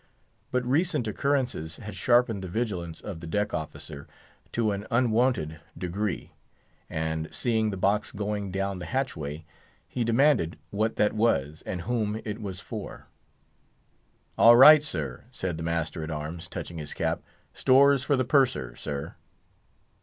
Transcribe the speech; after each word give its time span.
But 0.49 0.65
recent 0.65 1.07
occurrences 1.07 1.75
had 1.75 1.95
sharpened 1.95 2.41
the 2.41 2.47
vigilance 2.47 3.01
of 3.01 3.19
the 3.19 3.27
deck 3.27 3.53
officer 3.53 4.07
to 4.51 4.71
an 4.71 4.87
unwonted 4.89 5.59
degree, 5.77 6.31
and 6.89 7.29
seeing 7.31 7.69
the 7.69 7.77
box 7.77 8.11
going 8.11 8.49
down 8.51 8.79
the 8.79 8.87
hatchway, 8.87 9.45
he 9.87 10.03
demanded 10.03 10.57
what 10.71 10.95
that 10.95 11.13
was, 11.13 11.61
and 11.67 11.81
whom 11.81 12.19
it 12.25 12.41
was 12.41 12.59
for. 12.59 13.09
"All 14.39 14.57
right, 14.57 14.83
sir," 14.83 15.25
said 15.29 15.57
the 15.57 15.63
master 15.63 16.03
at 16.03 16.09
arms, 16.09 16.47
touching 16.47 16.79
his 16.79 16.95
cap; 16.95 17.21
"stores 17.53 18.03
for 18.03 18.15
the 18.15 18.25
Purser, 18.25 18.75
sir." 18.75 19.13